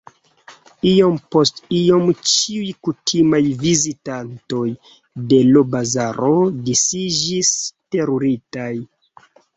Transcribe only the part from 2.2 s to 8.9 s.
ĉiuj kutimaj vizitantoj de l' bazaro disiĝis teruritaj.